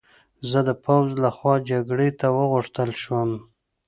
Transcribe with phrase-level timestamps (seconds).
[0.49, 3.31] زه د پوځ له خوا جګړې ته وغوښتل شوم